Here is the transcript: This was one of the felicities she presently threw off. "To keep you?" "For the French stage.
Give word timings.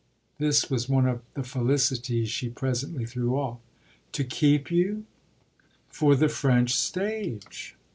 This 0.39 0.67
was 0.67 0.89
one 0.89 1.05
of 1.07 1.21
the 1.35 1.43
felicities 1.43 2.27
she 2.31 2.49
presently 2.49 3.05
threw 3.05 3.35
off. 3.37 3.59
"To 4.13 4.23
keep 4.23 4.71
you?" 4.71 5.05
"For 5.89 6.15
the 6.15 6.27
French 6.27 6.73
stage. 6.73 7.75